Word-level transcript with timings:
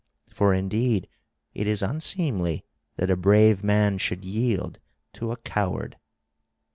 For 0.33 0.55
indeed 0.55 1.07
it 1.53 1.67
is 1.67 1.83
unseemly 1.83 2.65
that 2.95 3.11
a 3.11 3.15
brave 3.15 3.63
man 3.63 3.99
should 3.99 4.25
yield 4.25 4.79
to 5.13 5.31
a 5.31 5.37
coward." 5.37 5.95